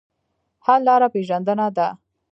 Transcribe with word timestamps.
حل 0.65 0.81
لاره 0.87 1.07
پېژندنه 1.13 1.67
ده. 1.75 1.87